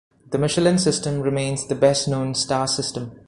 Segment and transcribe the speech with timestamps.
[0.31, 3.11] The Michelin system remains the best known star system.